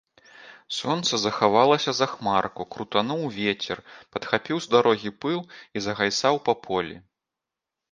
[0.77, 3.77] Сонца захавалася за хмарку, крутануў вецер,
[4.17, 6.95] падхапіў з дарогі пыл і загайсаў па полі.